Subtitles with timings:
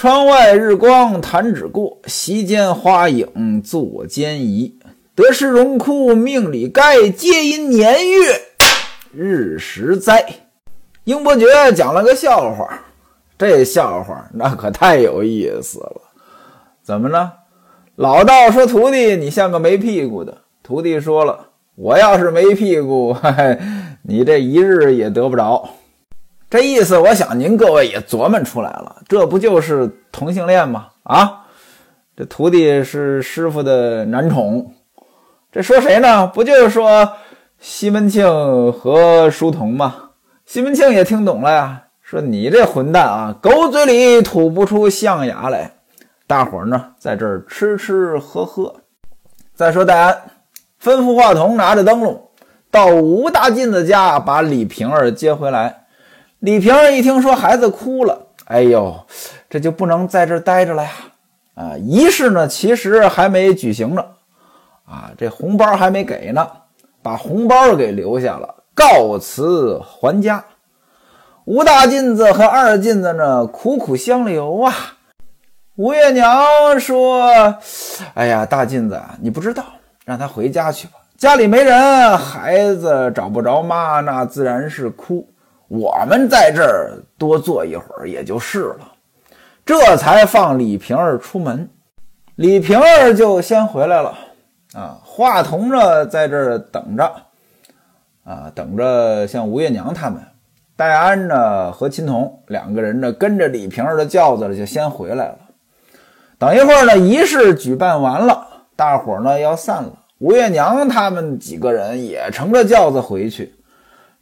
[0.00, 4.78] 窗外日光弹指过，席间花影作间移。
[5.14, 8.40] 得失荣枯命里该，皆因年月
[9.12, 10.24] 日时灾。
[11.04, 11.44] 英伯爵
[11.76, 12.80] 讲了个笑话，
[13.36, 16.00] 这笑话那可太有意思了。
[16.82, 17.32] 怎么呢？
[17.96, 23.58] 老道说：“徒弟，你像个没屁股的。”徒弟说了：“我要是没屁股，嘿嘿，
[24.04, 25.68] 你这一日也得不着。”
[26.50, 30.88] 这意思，我想您各位也琢磨出来了，这不就是同性恋吗？
[31.04, 31.42] 啊，
[32.16, 34.74] 这徒弟是师傅的男宠，
[35.52, 36.26] 这说谁呢？
[36.26, 37.12] 不就是说
[37.60, 38.26] 西门庆
[38.72, 40.10] 和书童吗？
[40.44, 45.70] 西门庆也听懂了呀，说你这混蛋啊，狗嘴里吐不出象牙来。
[46.26, 48.74] 大伙儿呢，在这儿吃吃喝喝。
[49.54, 50.22] 再说戴安，
[50.82, 52.28] 吩咐华童拿着灯笼
[52.72, 55.76] 到吴大进子家，把李瓶儿接回来。
[56.40, 58.98] 李瓶儿一听说孩子哭了，哎呦，
[59.50, 60.90] 这就不能在这待着了呀！
[61.54, 64.02] 啊，仪式呢，其实还没举行呢，
[64.86, 66.48] 啊，这红包还没给呢，
[67.02, 70.42] 把红包给留下了，告辞还家。
[71.44, 74.72] 吴大妗子和二妗子呢，苦苦相留啊。
[75.76, 77.54] 吴月娘说
[78.14, 79.62] ：“哎呀，大妗子，你不知道，
[80.06, 85.28] 让他回家去吧，家里没人，孩子找不着妈，那自然是哭。”
[85.70, 88.90] 我们在这儿多坐一会儿也就是了，
[89.64, 91.70] 这才放李瓶儿出门。
[92.34, 94.18] 李瓶儿就先回来了
[94.74, 94.98] 啊。
[95.04, 97.12] 华童呢，在这儿等着
[98.24, 100.20] 啊，等着像吴月娘他们。
[100.74, 105.38] 戴安呢和秦童两个人呢，跟着李瓶儿的轿子就先回来了。
[106.36, 109.92] 等一会儿呢，仪式举办完了，大伙儿呢要散了。
[110.18, 113.54] 吴月娘他们几个人也乘着轿子回去，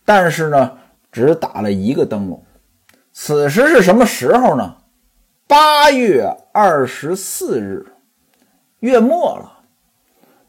[0.04, 0.72] 但是呢。
[1.10, 2.42] 只打了一个灯笼。
[3.12, 4.76] 此时是什么时候呢？
[5.46, 7.86] 八月二十四日，
[8.80, 9.52] 月末了。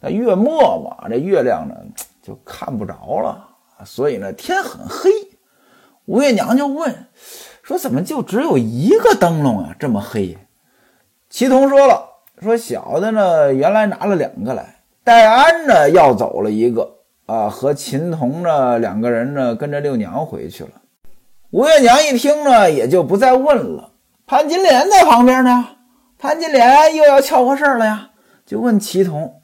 [0.02, 1.76] 那月末嘛，这月亮呢
[2.22, 3.48] 就看不着了，
[3.86, 5.10] 所以呢天很黑。
[6.06, 7.08] 吴月娘就问
[7.64, 9.76] 说：“怎么就只有一个灯笼啊？
[9.80, 10.38] 这么黑？”
[11.30, 12.10] 齐同说了
[12.42, 16.98] ：“说小的呢，原来拿了两个来，戴安呢要走了一个。”
[17.30, 20.72] 啊，和秦童呢两个人呢跟着六娘回去了。
[21.52, 23.92] 吴月娘一听呢，也就不再问了。
[24.26, 25.68] 潘金莲在旁边呢，
[26.18, 28.10] 潘金莲又要悄和事儿了呀，
[28.48, 29.42] 就问齐童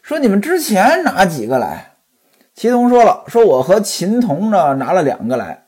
[0.00, 1.92] 说：“你们之前拿几个来？”
[2.56, 5.64] 齐童说了：“说我和秦童呢拿了两个来，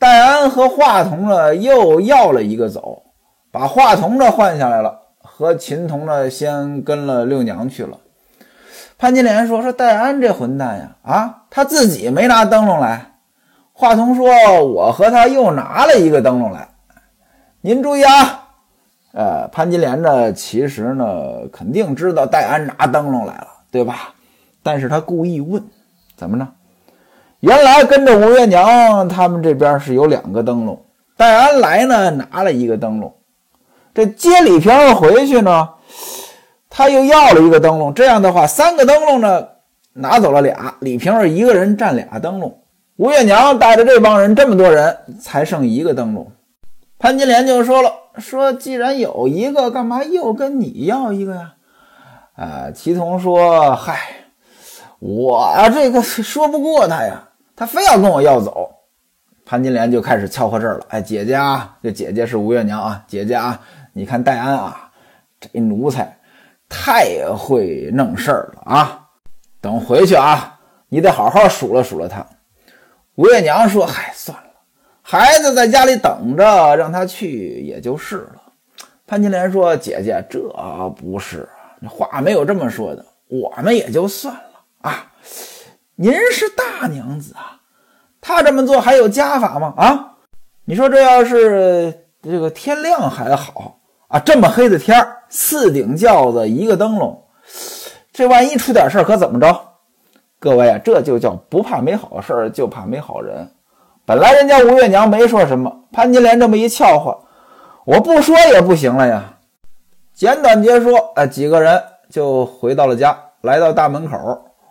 [0.00, 3.04] 戴安和华童呢又要了一个走，
[3.52, 7.98] 把华童呢换下来了，和秦童呢先跟了六娘去了。”
[8.96, 13.12] 潘金莲说：“说戴安这混蛋呀，啊，他自己没拿灯笼来。”
[13.76, 14.26] 话童说
[14.62, 16.68] ：“我和他又拿了一个灯笼来。”
[17.60, 18.48] 您注意啊，
[19.12, 24.14] 呃，潘金莲呢，其实呢，肯定知道戴安拿灯笼来了，对吧？
[24.62, 25.62] 但是他故意问，
[26.16, 26.48] 怎么呢？
[27.40, 30.82] 原来跟着吴月娘他们这边是有两个灯笼，
[31.16, 33.12] 戴安来呢，拿了一个灯笼，
[33.92, 35.68] 这接李瓶儿回去呢。
[36.76, 39.46] 他又要了一个灯笼，这样的话，三个灯笼呢，
[39.92, 42.58] 拿走了俩，李瓶儿一个人占俩灯笼，
[42.96, 46.32] 吴月娘带着这帮人这么多人，才剩一个灯笼。
[46.98, 51.54] 潘金莲就说了：“说既然有一个，干嘛又跟你要一个呀？”
[52.34, 54.00] 啊，齐同说：“嗨，
[54.98, 58.68] 我这个说不过他呀，他非要跟我要走。”
[59.46, 63.60] 潘金莲就开始悄和事儿了：“哎，姐姐啊，这姐姐是吴月娘啊，姐姐啊，
[63.92, 64.90] 你看戴安啊，
[65.38, 66.18] 这奴才。”
[66.76, 69.06] 太会弄事儿了啊！
[69.60, 70.58] 等回去啊，
[70.88, 72.26] 你得好好数落数落他。
[73.14, 74.50] 吴月娘说：“嗨，算了，
[75.00, 78.42] 孩子在家里等着，让他去也就是了。”
[79.06, 80.40] 潘金莲说：“姐姐，这
[80.96, 81.48] 不是
[81.88, 85.12] 话没有这么说的，我们也就算了啊。
[85.94, 87.60] 您是大娘子啊，
[88.20, 89.72] 他这么做还有家法吗？
[89.76, 90.16] 啊，
[90.64, 93.78] 你说这要是这个天亮还好。”
[94.14, 97.20] 啊，这么黑的天儿，四顶轿子，一个灯笼，
[98.12, 99.60] 这万一出点事儿，可怎么着？
[100.38, 103.50] 各位啊，这就叫不怕没好事儿，就怕没好人。
[104.06, 107.18] 本来人家吴月娘没说什么，潘金莲这么一笑话，
[107.84, 109.34] 我不说也不行了呀。
[110.14, 114.16] 简短截说，哎，几个人就回到了家，来到大门口，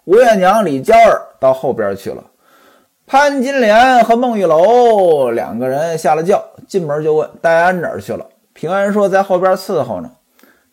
[0.06, 2.24] 吴月娘、李娇儿到后边去了。
[3.06, 8.26] 潘金莲和孟玉楼两个人下了轿，进门就问戴安哪儿去了。
[8.54, 10.12] 平安说：“在后边伺候呢。”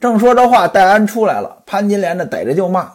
[0.00, 1.62] 正说着话，戴安出来了。
[1.66, 2.90] 潘金莲呢，逮着就骂：“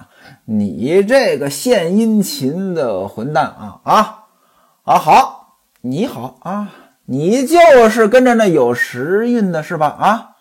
[0.46, 4.24] 你这个献殷勤的混蛋啊啊
[4.84, 4.98] 啊！
[4.98, 6.70] 好，你好啊，
[7.06, 9.88] 你就是跟着那有时运的是吧？
[10.00, 10.32] 啊，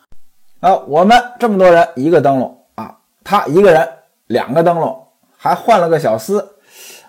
[0.60, 3.86] 啊，我们这么多人一个灯笼啊，他一个人
[4.26, 6.46] 两个灯笼，还换了个小厮。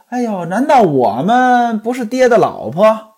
[0.10, 3.16] 哎呦，难道我们不是爹的老婆？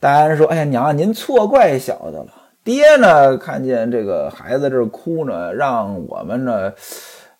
[0.00, 2.28] 戴安说：“哎呀，娘，您错怪小的了。
[2.64, 6.72] 爹呢，看见这个孩子这哭呢，让我们呢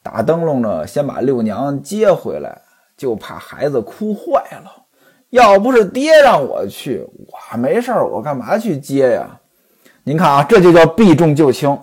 [0.03, 2.61] 打灯笼呢，先把六娘接回来，
[2.94, 4.71] 就怕孩子哭坏了。
[5.31, 9.41] 要不是爹让我去，我没事儿，我干嘛去接呀？
[10.05, 11.76] 您看啊，这就叫避重就轻。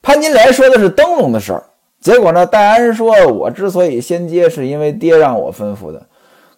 [0.00, 1.62] 潘金莲说的是灯笼的事儿，
[2.00, 6.06] 结果呢，戴安说，我之所以先接，是因为爹让我吩咐的。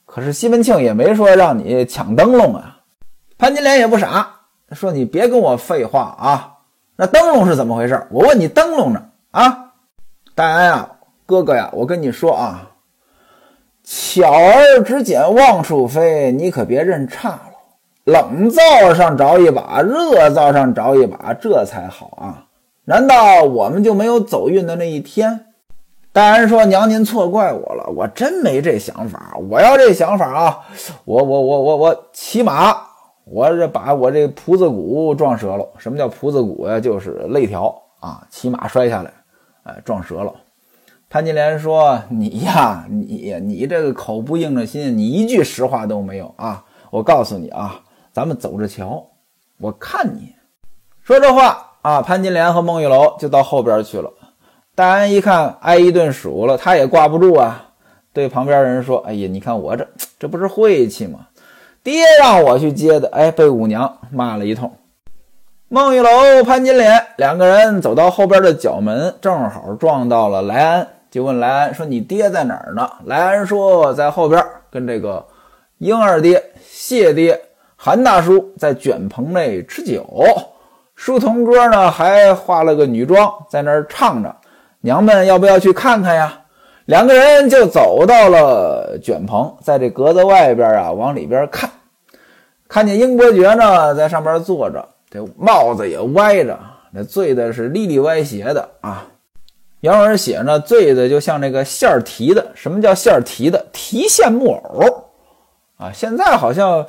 [0.07, 2.79] 可是西门庆也没说让你抢灯笼啊。”
[3.37, 4.38] 潘金莲也不傻，
[4.75, 6.55] 说：“你别跟我废话啊！
[6.97, 8.07] 那灯笼是怎么回事？
[8.11, 9.03] 我问你，灯笼呢？
[9.31, 9.73] 啊，
[10.35, 10.91] 戴安呀，
[11.25, 12.73] 哥哥呀，我跟你说啊，
[13.83, 17.41] 巧儿只捡望树飞，你可别认差了。
[18.05, 22.45] 冷灶上着一把，热灶上着一把，这才好啊！
[22.85, 25.47] 难道我们就没有走运的那一天？”
[26.13, 29.35] 戴安说：“娘，您错怪我了，我真没这想法。
[29.49, 30.61] 我要这想法啊，
[31.05, 32.88] 我我我我我骑马。”
[33.31, 35.69] 我这把我这蹼子骨撞折了。
[35.79, 36.81] 什么叫蹼子骨呀？
[36.81, 39.13] 就是肋条啊，骑马摔下来，
[39.65, 40.33] 哎，撞折了。
[41.11, 46.65] 潘金莲说：“你呀，你你这个口不硬着心，你一句实话都没有啊！
[46.91, 47.81] 我告诉你啊，
[48.13, 49.07] 咱们走着瞧，
[49.59, 50.35] 我看你。”
[51.03, 54.13] 说这话啊，潘金莲和孟玉楼就到后边去了。
[54.75, 57.71] 戴安一看挨一顿数了，他也挂不住啊，
[58.13, 59.89] 对旁边人说：“哎呀，你看我这
[60.19, 61.27] 这不是晦气吗？”
[61.83, 64.71] 爹让我去接的，哎，被五娘骂了一通。
[65.69, 75.25] 孟玉楼、潘金莲两个人走到后边的角门，正好撞到了莱安，就问莱安说：“你爹在哪儿呢？”莱安说：“在后边，跟这个
[75.77, 77.39] 英二爹、谢爹、
[77.77, 80.07] 韩大叔在卷棚内吃酒。
[80.95, 84.35] 书童哥呢，还化了个女装，在那儿唱着。
[84.81, 86.41] 娘们要不要去看看呀？”
[86.89, 91.69] 两个人就走到了卷棚，在这格子外边啊，往里边看。
[92.67, 96.59] 看见英伯爵呢，在上边坐着，这帽子也歪着，
[96.91, 99.07] 那醉的是里里歪斜的啊。
[99.81, 102.53] 杨文写呢，醉的就像那个线儿提的。
[102.55, 103.67] 什么叫线儿提的？
[103.71, 105.11] 提线木偶
[105.77, 106.87] 啊，现在好像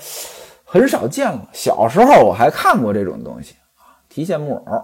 [0.64, 1.50] 很少见了。
[1.52, 4.82] 小时候我还看过这种东西啊，提线木偶。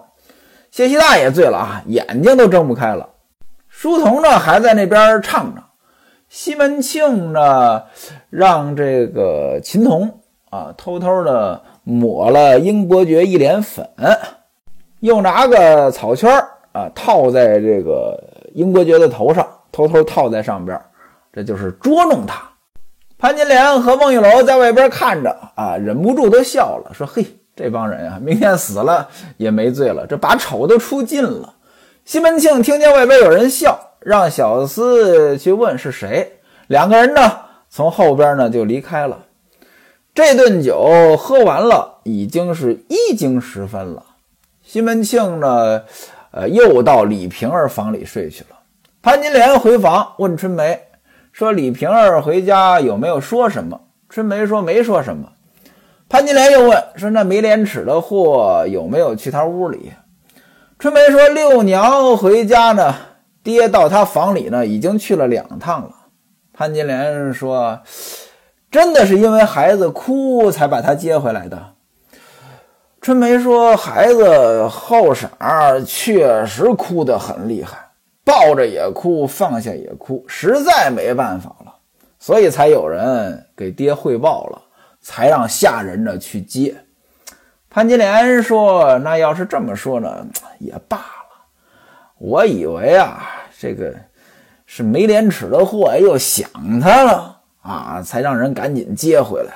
[0.72, 3.08] 谢希大也醉了啊，眼睛都睁不开了。
[3.78, 5.62] 书童呢，还在那边唱着。
[6.30, 7.84] 西门庆呢，
[8.30, 10.22] 让这个秦童。
[10.50, 13.86] 啊，偷偷的抹了英伯爵一脸粉，
[15.02, 16.32] 又拿个草圈
[16.72, 18.18] 啊套在这个
[18.54, 20.80] 英伯爵的头上，偷偷套在上边，
[21.34, 22.42] 这就是捉弄他。
[23.18, 31.54] 潘金莲和孟玉楼在外边看着啊，忍不住都笑了，说：“嘿，这帮人啊，明天死了也没罪了，这把丑都出尽了。”
[32.06, 36.34] 西门庆听见外边有人笑，让小厮去问是谁。
[36.68, 37.20] 两个人呢，
[37.68, 39.26] 从后边呢就离开了。
[40.14, 44.06] 这顿酒喝完了，已经是一更时分了。
[44.62, 45.82] 西门庆呢，
[46.30, 48.56] 呃，又到李瓶儿房里睡去了。
[49.02, 50.80] 潘金莲回房问春梅
[51.32, 55.28] 说：“李瓶儿回家有没有说什么？”春梅说：“没说什么。”
[56.08, 59.92] 潘金莲又问说：“那没廉耻的货有没有去他屋里？”
[60.86, 62.94] 春梅说：“六娘回家呢，
[63.42, 65.90] 爹到她房里呢，已经去了两趟了。”
[66.54, 67.82] 潘金莲说。
[68.70, 71.74] 真的是因为孩子哭才把她接回来的。
[73.02, 77.90] 春梅说：“孩子后晌确实哭得很厉害，
[78.24, 81.74] 抱着也哭，放下也哭，实在没办法了，
[82.20, 84.62] 所以才有人给爹汇报了，
[85.02, 86.76] 才让下人呢去接。”
[87.76, 90.26] 潘金莲说：“那要是这么说呢，
[90.60, 91.46] 也罢了。
[92.18, 93.30] 我以为啊，
[93.60, 93.94] 这个
[94.66, 99.54] 是没廉耻的货又想他了。”啊，才让人赶紧接回来。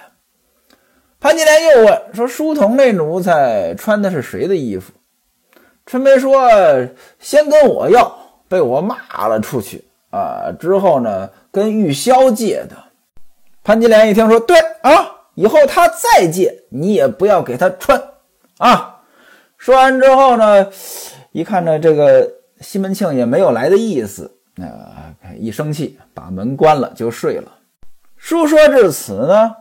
[1.22, 4.92] 潘金莲又问说：“书童那奴才穿的是谁的衣服？”
[5.88, 6.46] 春梅说
[7.20, 8.14] ：“先跟我要，
[8.50, 10.52] 被我骂了出去啊。
[10.60, 12.76] 之后呢，跟玉箫借的。”
[13.64, 18.02] 潘金莲一听说：“对啊，以后他再借，你也不要给他穿
[18.58, 18.98] 啊。”
[19.58, 20.68] 说完之后呢，
[21.32, 22.30] 一看呢，这个
[22.60, 24.68] 西门庆也没有来的意思，那
[25.38, 27.50] 一生气，把门关了就睡了。
[28.18, 29.56] 书说至此呢，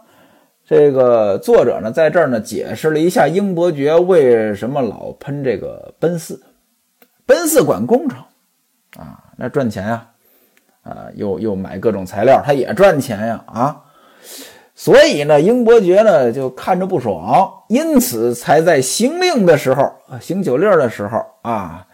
[0.66, 6.42] 这个作者呢在这儿呢解释了一下英伯爵为什么老喷这个奔四，
[7.25, 8.18] 奔四管工程
[8.97, 10.08] 啊，那赚钱呀，
[10.82, 13.80] 啊，又又买各种材料，他也赚钱呀啊，
[14.80, 21.88] 所以呢，英伯爵呢就看着不爽，因此才在行令的时候，行酒令的时候啊，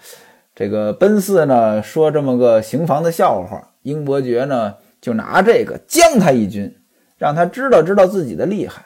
[0.55, 6.77] 这个奔四呢说这么个行房的笑话，英伯爵呢就拿这个将他一军，
[7.17, 8.85] 让他知道知道自己的厉害。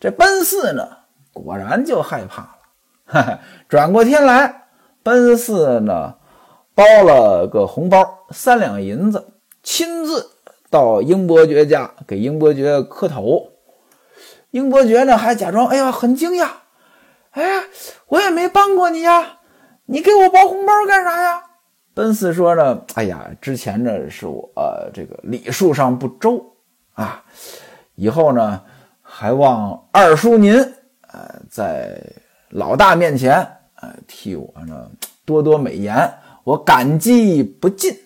[0.00, 0.88] 这奔四呢
[1.32, 2.58] 果然就害怕了，
[3.04, 3.38] 哈哈，
[3.68, 4.64] 转过天来，
[5.04, 6.16] 奔四呢
[6.74, 9.28] 包了个红包三两银子，
[9.62, 10.32] 亲自
[10.70, 13.52] 到英伯爵家给英伯爵磕头。
[14.50, 16.48] 英伯爵呢还假装哎呀很惊讶，
[17.30, 17.64] 哎呀
[18.08, 19.38] 我也没帮过你呀。
[19.86, 21.42] 你给我包红包干啥呀？
[21.94, 24.50] 奔四说呢，哎呀，之前呢是我
[24.92, 26.56] 这个礼数上不周
[26.94, 27.24] 啊，
[27.94, 28.62] 以后呢
[29.02, 30.54] 还望二叔您
[31.12, 32.00] 呃在
[32.50, 33.34] 老大面前
[33.80, 34.90] 呃替我呢
[35.24, 36.12] 多多美言，
[36.44, 37.96] 我感激不尽。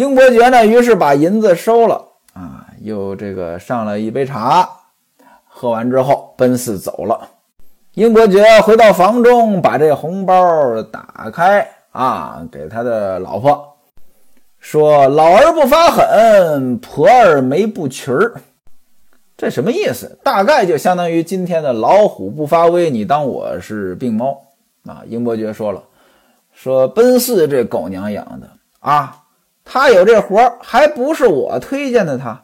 [0.00, 2.02] 英伯爵呢于是把银子收了
[2.32, 4.66] 啊，又这个上了一杯茶，
[5.46, 7.28] 喝完之后，奔四走了。
[7.92, 13.76] 英伯爵回到房中，把这红包打开啊，给他的老婆
[14.58, 18.40] 说：“老儿不发狠，婆儿没不群儿。”
[19.36, 20.18] 这什么意思？
[20.24, 24.40] 大概就相当于今天的“老虎不发威，你当我是病猫”
[24.88, 25.02] 啊。
[25.06, 25.82] 英伯爵说了
[26.54, 29.19] ：“说奔四这狗娘养的啊，
[29.72, 32.42] 他有这活还不是我推荐的他。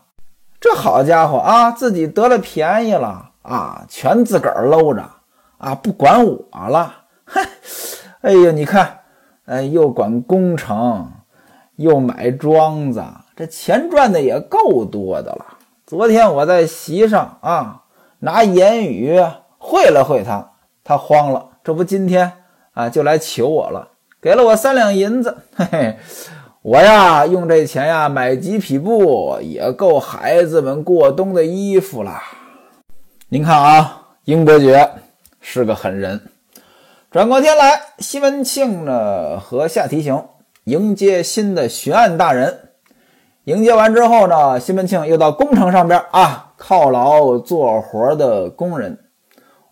[0.61, 5.03] 这好家伙啊，自己得了便宜了啊，全自个儿搂着。”
[5.59, 7.45] 啊，不管我了，哼！
[8.21, 9.01] 哎呀，你看，
[9.47, 11.11] 哎，又管工程，
[11.75, 13.03] 又买庄子，
[13.35, 15.45] 这钱赚的也够多的了。
[15.85, 17.83] 昨天我在席上啊，
[18.21, 19.21] 拿言语
[19.59, 20.53] 会了会他，
[20.85, 21.49] 他慌了。
[21.65, 23.89] 这不今天啊，就来求我了，
[24.21, 25.39] 给了我三两银子。
[25.57, 25.99] 嘿嘿，
[26.67, 32.21] 我呀，用这钱呀买几匹布，也够孩子们过冬的衣服了。
[33.29, 34.91] 您看啊，英伯爵。
[35.41, 36.21] 是个狠人。
[37.13, 40.25] 转过天来，西门庆呢和夏提刑
[40.65, 42.71] 迎接新的巡案大人。
[43.45, 48.99] 迎接完之后呢，西门庆又到工程上边啊犒劳做活的工人。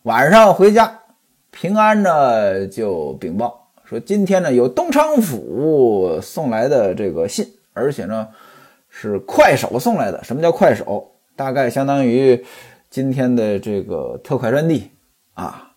[0.04, 1.00] 晚上回家，
[1.50, 8.28] 平安呢就禀报说，今天呢有东昌府送来的这个信，而且呢
[8.88, 10.24] 是快手送来的。
[10.24, 11.12] 什么叫快手？
[11.36, 12.44] 大概相当于
[12.88, 14.90] 今天的这个特快专递。
[15.34, 15.72] 啊，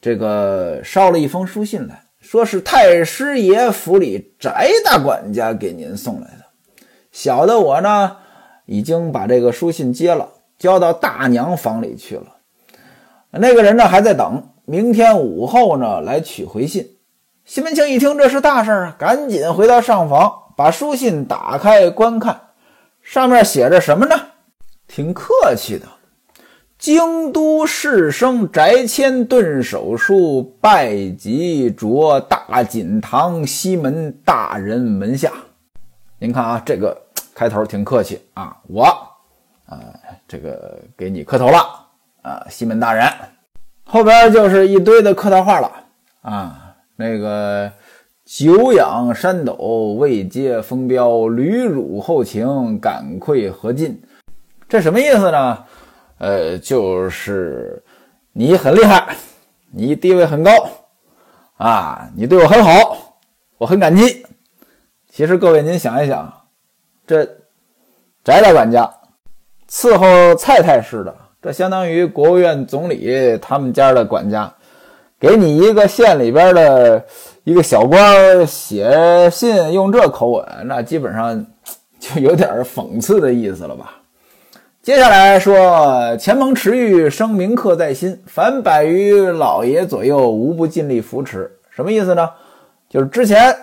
[0.00, 4.50] 这个捎了一封书信来，说是太师爷府里翟
[4.84, 6.46] 大管家给您送来的。
[7.12, 8.16] 小的我呢，
[8.64, 12.38] 已经把这个书信接了，交到大娘房里去了。
[13.30, 16.95] 那个人呢，还在等，明天午后呢来取回信。
[17.46, 22.40] 西门庆一听这是大事啊，赶紧回到上房，把书信打开观看，
[23.02, 24.16] 上面写着什么呢？
[24.88, 25.86] 挺客气的。
[26.76, 35.32] 京都士生翟谦顿手书拜及着大锦堂西门大人门下。
[36.18, 37.00] 您看啊，这个
[37.32, 38.84] 开头挺客气啊，我
[39.66, 39.78] 啊
[40.26, 41.64] 这个给你磕头了
[42.22, 43.08] 啊，西门大人。
[43.84, 45.70] 后边就是一堆的客套话了
[46.22, 46.65] 啊，
[46.96, 47.70] 那个
[48.24, 49.54] 久仰山斗，
[49.98, 54.00] 未接风标，屡辱后情，感愧何尽？
[54.68, 55.64] 这什么意思呢？
[56.18, 57.82] 呃，就是
[58.32, 59.14] 你很厉害，
[59.70, 60.50] 你地位很高
[61.58, 63.20] 啊，你对我很好，
[63.58, 64.24] 我很感激。
[65.10, 66.32] 其实各位您想一想，
[67.06, 67.24] 这
[68.24, 68.90] 翟大管家
[69.68, 74.52] 伺候蔡太师的，这相当于国务院总理他们家的管家，
[75.18, 77.02] 给你一个县里边的
[77.44, 81.46] 一个小官写信用这口吻，那基本上
[81.98, 83.94] 就有点讽刺的意思了吧。
[84.82, 91.50] 接下来说，前盟池玉生铭刻在心，凡百余老爷左右，无不尽力扶持。
[91.70, 92.30] 什么意思呢？
[92.88, 93.56] 就是之前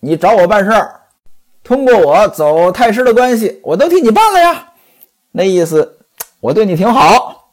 [0.00, 1.00] 你找我办事儿，
[1.62, 4.72] 通过我走太师的关系，我都替你办了呀。
[5.30, 5.98] 那意思，
[6.40, 7.50] 我对你挺好。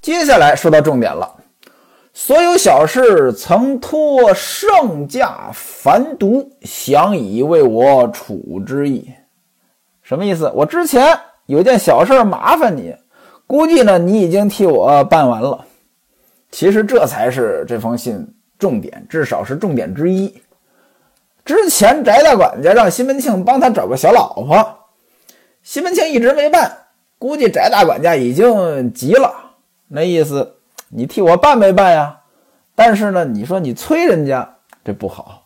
[0.00, 1.28] 接下来说到重点了，
[2.12, 9.10] 所有小事曾托圣驾凡读，想以为我处之意。
[10.02, 10.50] 什么意思？
[10.54, 11.18] 我之前。
[11.46, 12.94] 有件小事麻烦你，
[13.48, 15.66] 估计呢你已经替我办完了。
[16.52, 18.26] 其实这才是这封信
[18.60, 20.40] 重点，至少是重点之一。
[21.44, 24.78] 之前翟大管家让西门庆帮他找个小老婆，
[25.62, 26.72] 西门庆一直没办，
[27.18, 29.34] 估计翟大管家已经急了，
[29.88, 30.54] 那意思
[30.94, 32.18] 你替我办没办呀？
[32.74, 35.42] 但是呢，你说你催人家这不好。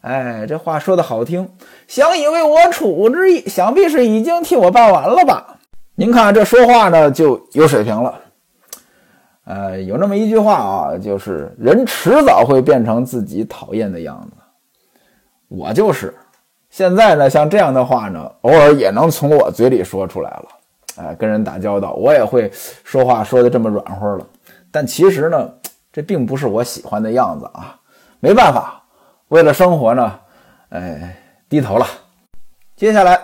[0.00, 1.48] 哎，这话说的好听，
[1.86, 5.58] 想以为我处之意，想必是已经替我办完了吧？
[5.94, 8.14] 您看这说话呢就有水平了。
[9.44, 14.36] 呃，有那么一句话啊，就是人迟早会变成自己讨厌的样子。
[15.48, 16.14] 我就是。
[16.70, 20.44] 现在呢，像这样的话呢，偶尔也能从我嘴里说出来了。
[20.96, 22.50] 哎，跟人打交道，我也会
[22.84, 24.26] 说话说的这么软和了。
[24.70, 25.50] 但其实呢，
[25.92, 27.78] 这并不是我喜欢的样子啊。
[28.20, 28.82] 没办法，
[29.28, 30.18] 为了生活呢，
[30.70, 31.16] 哎，
[31.48, 31.86] 低头了。
[32.76, 33.20] 接下来，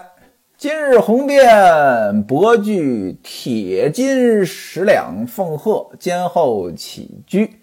[0.56, 7.60] 今日鸿便薄具铁金十两奉贺，监后起居，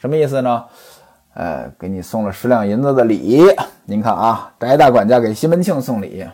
[0.00, 0.64] 什么意思呢？
[1.34, 3.42] 呃，给你送了十两银子的礼。
[3.86, 6.26] 您看啊，翟大管家给西门庆送礼，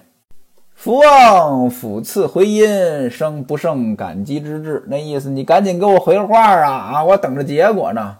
[0.78, 4.85] 福旺府赐回音，生不胜感激之至。
[4.87, 7.04] 那意思，你赶紧给我回话啊啊！
[7.04, 8.16] 我等着结果呢。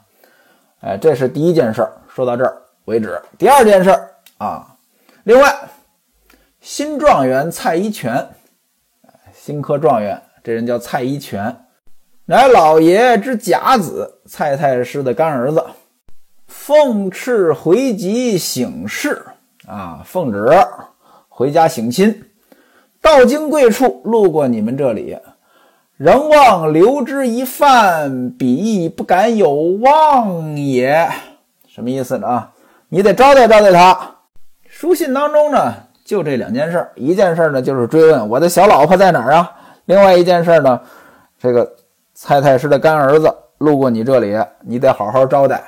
[0.81, 3.23] 哎，这是第一件事儿，说到这儿为止。
[3.39, 4.75] 第二件事儿啊，
[5.23, 5.57] 另外，
[6.61, 8.29] 新状元蔡一全，
[9.33, 11.57] 新科状元，这人叫蔡一全，
[12.25, 15.65] 乃老爷之甲子，蔡太师的干儿子。
[16.49, 19.25] 奉敕回籍省事
[19.69, 20.51] 啊，奉旨
[21.29, 22.25] 回家省亲。
[23.01, 25.17] 到京贵处，路过你们这里，
[25.97, 31.09] 仍望留之一饭，彼亦不敢有望也。
[31.67, 32.27] 什么意思呢？
[32.27, 32.53] 啊，
[32.89, 33.99] 你得招待招待他。
[34.67, 35.73] 书信当中呢，
[36.05, 39.45] 就这两件事一件事呢，就是追问我的小老婆在哪儿啊；
[39.87, 40.81] 另外一件事呢，
[41.39, 41.73] 这个
[42.15, 45.63] 蔡太师的干儿子路过你这里，你得好好招待。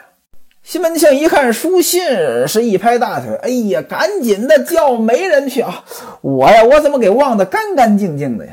[0.62, 2.02] 西门庆一看书信，
[2.46, 5.82] 是一拍大腿：“哎呀，赶紧的叫媒人去啊！
[6.20, 8.52] 我呀，我怎么给忘得干干净净的呀？”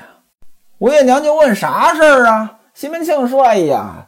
[0.79, 4.07] 吴月娘就问：“啥事儿啊？”西门庆说：“哎呀，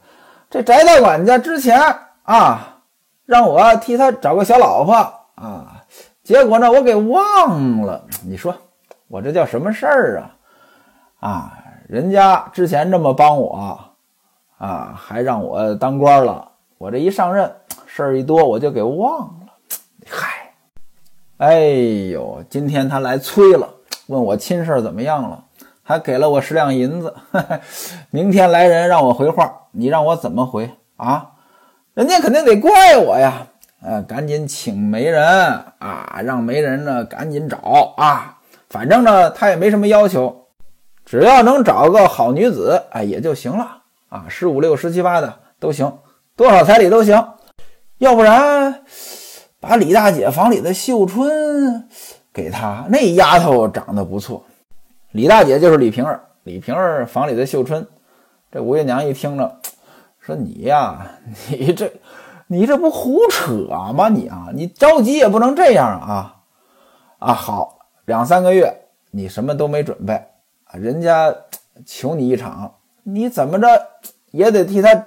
[0.50, 1.80] 这翟大管家之前
[2.24, 2.78] 啊，
[3.26, 4.94] 让我替他找个小老婆
[5.36, 5.84] 啊，
[6.24, 8.06] 结果呢，我给忘了。
[8.26, 8.56] 你说
[9.08, 10.32] 我这叫什么事儿啊？
[11.20, 11.54] 啊，
[11.88, 13.80] 人家之前这么帮我
[14.58, 17.52] 啊，还让我当官了，我这一上任。”
[17.92, 19.48] 事儿一多，我就给忘了。
[20.08, 20.54] 嗨，
[21.38, 21.60] 哎
[22.12, 23.68] 呦，今天他来催了，
[24.06, 25.44] 问我亲事怎么样了，
[25.82, 27.12] 还给了我十两银子。
[28.12, 31.32] 明天来人让我回话，你让我怎么回啊？
[31.96, 33.48] 人家肯定得怪我呀。
[33.82, 35.26] 呃，赶紧请媒人
[35.80, 38.38] 啊，让媒人呢赶紧找啊。
[38.70, 40.46] 反正呢，他也没什么要求，
[41.06, 44.26] 只要能找个好女子，哎，也就行了啊。
[44.30, 45.98] 十五六、十七八的都行，
[46.36, 47.34] 多少彩礼都行。
[48.00, 48.82] 要不然，
[49.60, 51.86] 把李大姐房里的秀春
[52.32, 54.46] 给她，那丫头长得不错。
[55.12, 57.86] 李大姐就是李瓶儿，李瓶儿房里的秀春。
[58.50, 59.60] 这吴月娘一听着，
[60.22, 61.12] 说：“你呀，
[61.50, 61.92] 你这，
[62.48, 63.52] 你这不胡扯
[63.94, 64.08] 吗？
[64.08, 66.38] 你啊，你着急也不能这样啊！
[67.20, 68.74] 啊，好，两三个月
[69.12, 70.24] 你什么都没准备，
[70.72, 71.36] 人家
[71.86, 73.68] 求你一场，你怎么着
[74.32, 75.06] 也得替他。”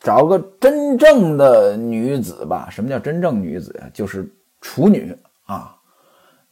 [0.00, 2.68] 找个真正的女子吧。
[2.70, 3.90] 什么叫真正女子呀？
[3.92, 4.30] 就是
[4.60, 5.76] 处女啊。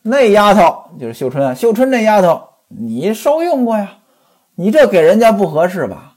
[0.03, 1.55] 那丫头就是秀春啊。
[1.55, 3.99] 秀春那丫头，你受用过呀？
[4.55, 6.17] 你这给人家不合适吧？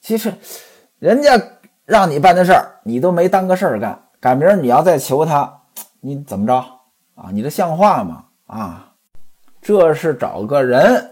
[0.00, 0.34] 其实，
[0.98, 1.40] 人家
[1.86, 3.98] 让你办的事儿，你都没当个事儿干。
[4.20, 5.60] 赶明儿你要再求他，
[6.00, 6.54] 你怎么着
[7.14, 7.30] 啊？
[7.32, 8.24] 你这像话吗？
[8.46, 8.92] 啊，
[9.62, 11.10] 这是找个人，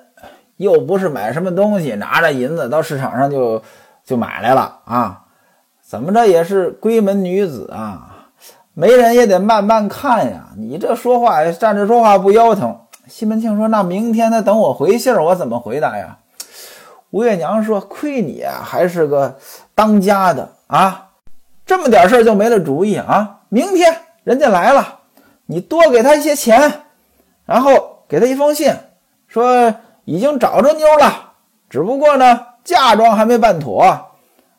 [0.57, 3.63] 又不是买什么东西，拿着银子到市场上就
[4.05, 5.22] 就买来了啊。
[5.93, 8.31] 怎么着也是闺门女子啊，
[8.73, 10.49] 媒人也得慢慢看呀。
[10.57, 12.75] 你这说话站着说话不腰疼。
[13.09, 16.17] 西门庆说：“那明天他等我回信，我怎么回答呀？”
[17.13, 19.37] 吴月娘说：“亏你啊，还是个
[19.75, 21.11] 当家的啊，
[21.67, 23.41] 这么点事儿就没了主意啊！
[23.51, 25.01] 明天人家来了，
[25.45, 26.73] 你多给他一些钱，
[27.45, 28.75] 然后给他一封信，
[29.29, 29.75] 说
[30.07, 31.33] 已经找着妞了，
[31.69, 33.85] 只不过呢，嫁妆还没办妥。”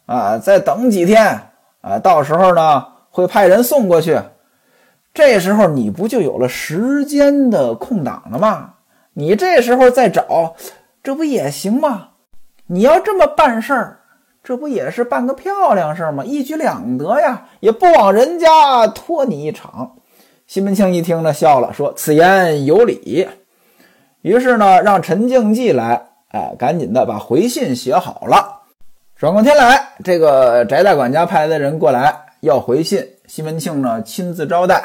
[0.05, 1.39] 啊，再等几天
[1.81, 4.19] 啊，到时候呢会派人送过去。
[5.13, 8.73] 这时候你不就有了时间的空档了吗？
[9.13, 10.55] 你这时候再找，
[11.03, 12.09] 这不也行吗？
[12.65, 13.99] 你要这么办事儿，
[14.43, 16.25] 这不也是办个漂亮事儿吗？
[16.25, 19.97] 一举两得呀，也不枉人家拖你一场。
[20.47, 23.29] 西门庆一听呢，笑了，说：“此言有理。”
[24.21, 28.52] 于是呢，让陈静济来，哎，赶紧的把回信写好了。
[29.23, 34.83] 转过天来，这个翟大管家派的人过来要回信，西门庆呢亲自招待，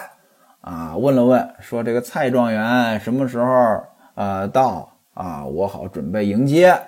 [0.60, 3.82] 啊，问了问，说这个蔡状元什么时候
[4.14, 5.44] 呃到啊？
[5.44, 6.80] 我好准备迎接。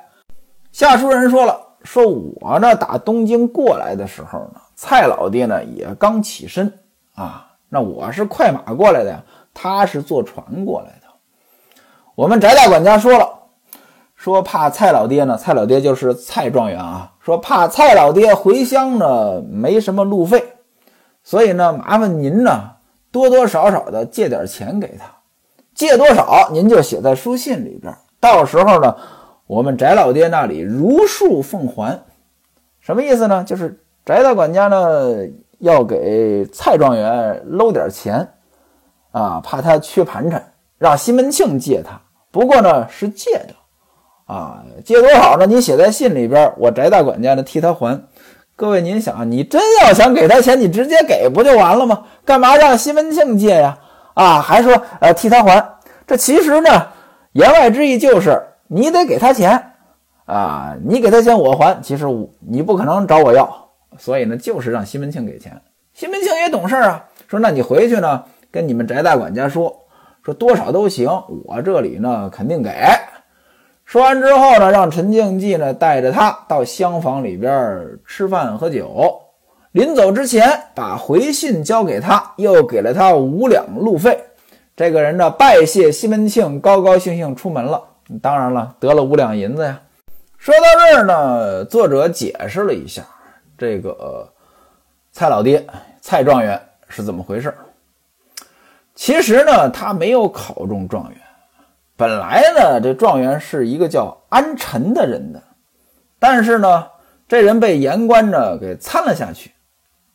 [0.70, 6.72] 下书人说了，说我呢打东京过来的时候呢，蔡老爹呢也刚起身
[7.16, 11.08] 啊，那我是快马过来的呀，他是坐船过来的。
[12.14, 13.39] 我们翟大管家说了。
[14.20, 17.10] 说怕蔡老爹呢，蔡老爹就是蔡状元啊。
[17.20, 20.44] 说怕蔡老爹回乡呢，没什么路费，
[21.24, 22.72] 所以呢，麻烦您呢
[23.10, 25.06] 多多少少的借点钱给他，
[25.74, 28.94] 借多少您就写在书信里边，到时候呢，
[29.46, 31.98] 我们翟老爹那里如数奉还。
[32.78, 33.42] 什么意思呢？
[33.42, 35.16] 就是翟大管家呢
[35.60, 38.28] 要给蔡状元搂点钱，
[39.12, 41.98] 啊，怕他缺盘缠，让西门庆借他。
[42.30, 43.54] 不过呢是借的，
[44.30, 45.44] 啊，借多少呢？
[45.44, 48.00] 你写在信里边，我翟大管家呢替他还。
[48.54, 52.04] 各位，您想，你真要想给他钱，你直接给不就完了吗？
[52.24, 53.76] 干嘛让西门庆借呀？
[54.14, 55.68] 啊，还说呃替他还，
[56.06, 56.86] 这其实呢，
[57.32, 59.72] 言外之意就是你得给他钱
[60.26, 61.80] 啊，你给他钱我还。
[61.82, 62.06] 其实
[62.38, 65.60] 你不可能找我要，所以呢，就是让西门庆给钱。
[65.92, 69.74] 西门庆也懂事啊，说那你回去呢，跟你们翟大管家说，
[70.24, 71.08] 说多少都行，
[71.46, 72.70] 我这里呢肯定给。
[73.90, 79.20] 说完之后呢，让陈静济呢带着他到厢房里边吃饭喝酒。
[79.72, 84.16] 临走之前，把回信交给他，又给了他五两路费。
[84.76, 87.82] 这个人呢，拜谢西门庆，高高兴兴出门了。
[88.22, 89.80] 当然了，得了五两银子呀。
[90.38, 93.02] 说到这儿呢，作者解释了一下
[93.58, 94.32] 这个
[95.10, 95.66] 蔡老爹
[96.00, 97.52] 蔡状元是怎么回事。
[98.94, 101.20] 其实呢，他没有考中状元。
[102.00, 105.42] 本来呢，这状元是一个叫安臣的人的，
[106.18, 106.86] 但是呢，
[107.28, 109.52] 这人被言官呢给参了下去。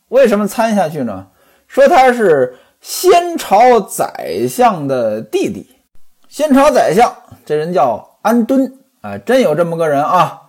[0.08, 1.28] 为什么参下去呢？
[1.68, 5.76] 说他是先朝宰相的弟弟。
[6.28, 10.42] 先朝宰相这人叫安敦，哎，真有这么个人啊。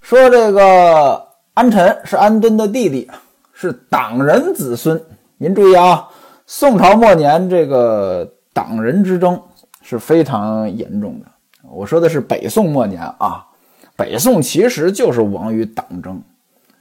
[0.00, 3.10] 说这个安臣是安敦的弟弟，
[3.52, 4.98] 是党人子孙。
[5.36, 6.08] 您注意啊，
[6.46, 9.38] 宋朝末年这个党人之争。
[9.84, 11.26] 是非常严重的。
[11.70, 13.46] 我说的是北宋末年啊，
[13.94, 16.20] 北宋其实就是亡于党争，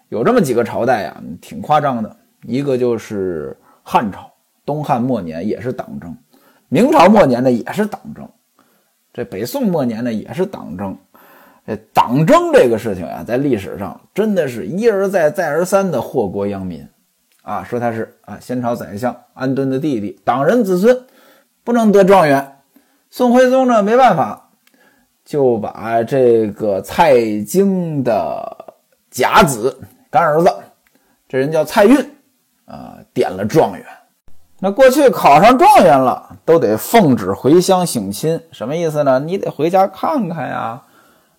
[0.08, 2.16] 有这么几个朝代呀，挺夸张的。
[2.46, 4.32] 一个就是汉朝，
[4.66, 6.12] 东汉末年也是党争；
[6.70, 8.26] 明朝末年呢也是党争；
[9.13, 10.98] 这北宋末年呢也是党争。
[11.66, 16.86] 这党争这个事情呀，在历史上真的是一而再、再而三的祸国殃民
[17.42, 17.63] 啊。
[17.63, 21.06] 说他是啊，先朝宰相安敦的弟弟，党人子孙，
[21.63, 22.53] 不能得状元。
[23.15, 24.49] 宋徽宗呢，没办法，
[25.23, 28.73] 就把这个蔡京的
[29.12, 30.52] 假子干儿子，
[31.30, 31.95] 这人叫蔡运，
[32.65, 33.86] 啊，点了状元。
[34.60, 39.19] 那过去考上状元了，都得奉旨回乡省亲，什么意思呢？
[39.19, 40.82] 你得回家看看呀，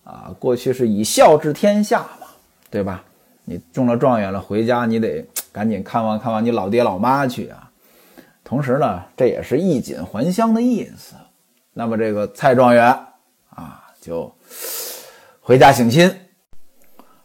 [0.05, 2.27] 啊，过去是以孝治天下嘛，
[2.71, 3.03] 对吧？
[3.43, 7.69] 你中了状元了，回家你得赶紧看望看望你老爹老妈去啊。
[8.45, 11.15] 同时呢，这也是衣锦还乡的意思。
[11.77, 12.85] 那么这个蔡状元
[13.53, 14.33] 啊，就
[15.41, 16.09] 回家省亲。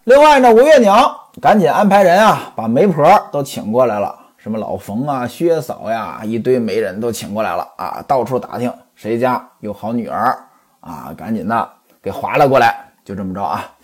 [0.03, 1.09] 另外呢，吴月娘
[1.41, 10.37] 赶紧安排人啊，把媒婆都请过来了，什么老冯啊、薛嫂呀，一堆媒人都请过来了啊，到处打听谁家有好女儿
[10.81, 11.71] 啊，赶紧的
[12.03, 12.93] 给划拉过来。
[13.05, 13.77] 就这么着啊。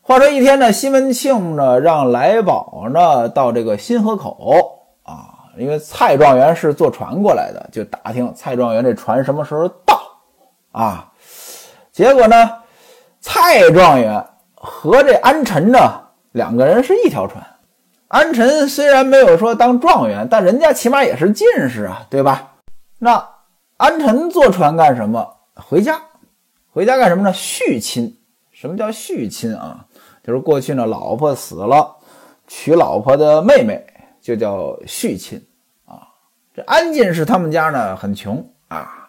[0.00, 4.77] 话说一天呢，西门庆呢让来宝呢到这个新河口。
[5.58, 10.00] 因为蔡状元是坐船过来的，就打听蔡状元这船什么时候到
[10.72, 11.12] 啊？
[11.92, 12.50] 结果呢，
[13.20, 15.78] 蔡状元和这安臣呢
[16.32, 17.44] 两个人是一条船。
[18.06, 22.52] 安臣虽然没有说当状元，但人家起码也是进士啊，对吧？
[22.98, 23.28] 那
[23.76, 25.36] 安臣坐船干什么？
[25.54, 26.00] 回家，
[26.72, 27.32] 回家干什么呢？
[27.32, 28.16] 续亲。
[28.50, 29.84] 什么叫续亲啊？
[30.24, 31.96] 就是过去呢，老婆死了，
[32.46, 33.84] 娶老婆的妹妹
[34.28, 35.42] 就叫续亲
[35.86, 36.04] 啊。
[36.52, 39.08] 这安进士他们家呢很穷啊，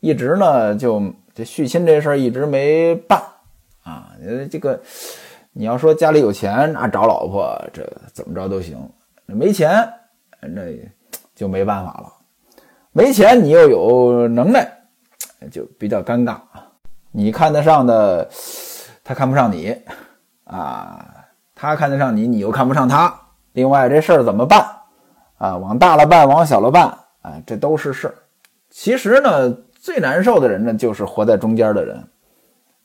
[0.00, 1.00] 一直呢就
[1.32, 3.22] 这续亲这事儿一直没办
[3.84, 4.10] 啊。
[4.50, 4.82] 这个
[5.52, 8.76] 你要说家里有钱啊，找老婆这怎么着都行。
[9.26, 9.88] 没钱
[10.40, 10.62] 那
[11.36, 12.12] 就没办法了。
[12.90, 14.68] 没钱你又有能耐，
[15.52, 16.36] 就比较尴尬。
[17.12, 18.28] 你看得上的
[19.04, 19.76] 他看不上你
[20.42, 21.14] 啊，
[21.54, 23.20] 他看得上你，你又看不上他。
[23.58, 24.64] 另外这事儿怎么办？
[25.38, 28.14] 啊，往大了办，往小了办，哎，这都是事儿。
[28.70, 32.04] 其实呢，最难受的人呢，就是活在中间的人。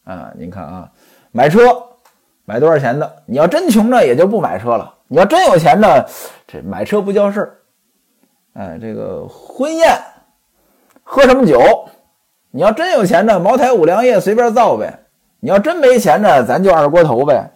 [0.03, 0.89] 啊，您看啊，
[1.31, 1.61] 买车
[2.43, 3.23] 买多少钱的？
[3.27, 5.87] 你要真穷呢，也就不买车了；你要真有钱呢，
[6.47, 7.57] 这买车不叫事儿。
[8.53, 9.95] 哎，这个婚宴
[11.03, 11.61] 喝什么酒？
[12.49, 14.87] 你要真有钱呢，茅台、五粮液随便造呗；
[15.39, 17.51] 你要真没钱呢，咱就二锅头呗。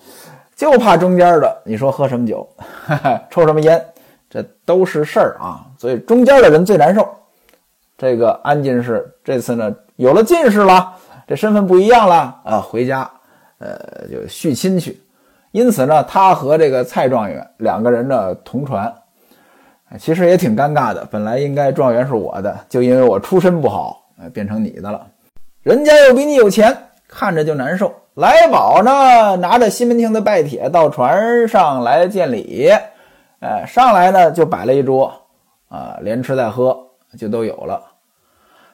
[0.57, 3.79] 就怕中间的，你说喝什么酒，哈 哈抽什么烟？
[4.27, 7.07] 这都是事儿啊，所以中间的人最难受。
[7.95, 10.93] 这个安进士这次呢有了进士了，
[11.27, 13.09] 这身份不一样了啊，回家
[13.59, 13.79] 呃
[14.11, 14.99] 就续亲去。
[15.51, 18.91] 因此呢，他和这个蔡状元两个人呢同船，
[19.99, 21.07] 其实也挺尴尬的。
[21.09, 25.05] 本来应该状元是我的，就因为我出身不好，呃，变成你的了。
[25.61, 26.75] 人家又比你有钱，
[27.07, 27.93] 看着就难受。
[28.17, 32.67] 来宝呢，拿着西门庆的拜帖到船上来见礼，
[33.41, 35.13] 哎，上来呢就摆了一桌，
[35.69, 37.79] 啊，连吃带喝就都有了。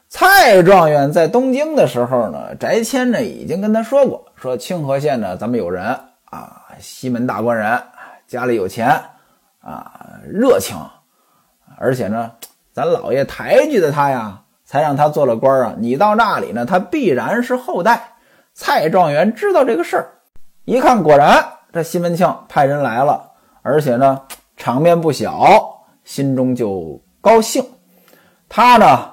[0.08, 5.84] 蔡状元在东京的时候呢，翟谦呢已经跟他说过，说清河县呢咱们有人
[6.30, 7.84] 啊，西门大官人，
[8.26, 8.98] 家里有钱
[9.60, 10.78] 啊，热情，
[11.78, 12.32] 而且呢，
[12.72, 15.74] 咱老爷抬举的他呀，才让他做了官啊。
[15.78, 18.13] 你到那里呢，他必然是后代。
[18.54, 20.08] 蔡状元知道这个事儿，
[20.66, 24.22] 一看果然这西门庆派人来了，而且呢
[24.58, 27.66] 场面不小，心中就高兴。
[28.48, 29.10] 他呢。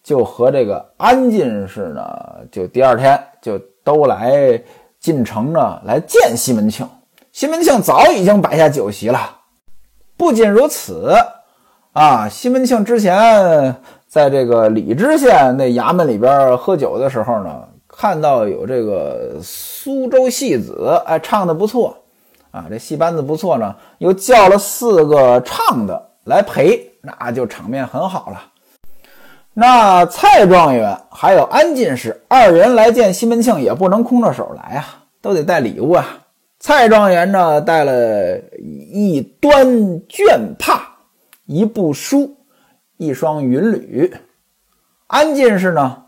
[0.00, 2.02] 就和这个安进士呢，
[2.50, 4.58] 就第二天就都来
[4.98, 6.88] 进城呢，来见西门庆。
[7.30, 9.36] 西门庆早已经摆下酒席了。
[10.16, 11.14] 不仅如此，
[11.92, 17.68] 啊，西门庆之前在这个李知县那衙门里边喝酒的时候呢，
[18.00, 21.96] 看到有这个苏州戏子，哎，唱的不错，
[22.52, 28.40] 啊，这戏班子不错呢，又叫了四个唱的来陪，那就场面很好了。
[29.52, 36.06] 那蔡状元还有安进士二人来见西门庆，也不能空着手来啊，都得带礼物啊。
[36.60, 39.66] 蔡状元呢，带了一端
[40.08, 40.82] 绢帕，
[41.46, 42.36] 一部书，
[42.96, 44.08] 一双云履；
[45.08, 46.04] 安进士呢，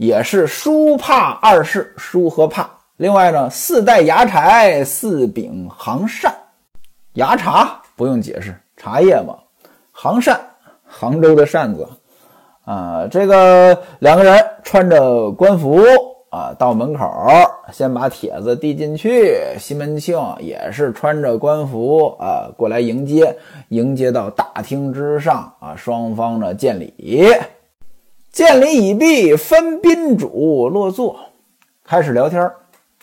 [0.00, 2.70] 也是书帕二世，书和帕。
[2.96, 6.34] 另外呢，四袋芽柴，四柄杭扇。
[7.16, 9.36] 芽茶不用解释，茶叶嘛。
[9.92, 10.40] 杭扇，
[10.86, 11.86] 杭州的扇子。
[12.64, 15.78] 啊，这个两个人穿着官服
[16.30, 17.06] 啊，到门口
[17.70, 19.38] 先把帖子递进去。
[19.58, 23.36] 西门庆也是穿着官服啊，过来迎接，
[23.68, 27.26] 迎接到大厅之上啊，双方呢见礼，
[28.32, 31.18] 见礼已毕，分宾主落座，
[31.84, 32.40] 开始聊天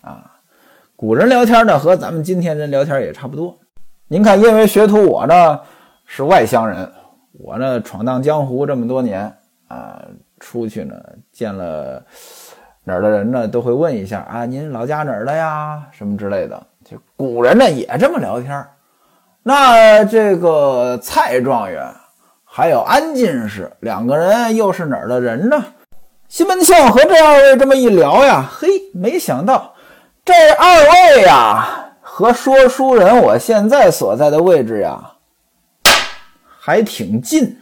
[0.02, 0.40] 啊。
[0.96, 3.58] 古人聊天呢，和咱们今天人聊天也差不多。
[4.08, 5.60] 您看，因为学徒我呢
[6.06, 6.90] 是外乡人，
[7.34, 9.32] 我呢闯荡江湖这么多年。
[9.68, 10.02] 啊，
[10.40, 10.96] 出去呢，
[11.34, 12.02] 见了
[12.86, 16.66] 哪儿的人呢，都会问一下啊，您老家哪儿的呀，什么之类的。
[16.86, 18.66] 就古人呢也这么聊天
[19.44, 21.86] 那这个蔡状元
[22.58, 25.64] 还有安进士两个人又是哪儿的人呢？
[26.28, 29.76] 西门庆和这二位这么一聊呀，嘿，没想到
[30.26, 35.00] 这二位呀和说书人我现在所在的位置呀
[36.60, 37.62] 还挺近。